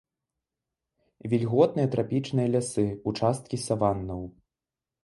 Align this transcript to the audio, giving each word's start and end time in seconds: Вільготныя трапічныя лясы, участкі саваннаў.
Вільготныя 1.33 1.91
трапічныя 1.97 2.47
лясы, 2.57 2.87
участкі 3.13 3.65
саваннаў. 3.67 4.21